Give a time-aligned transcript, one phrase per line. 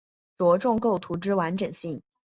[0.35, 2.01] 着重构图之完整性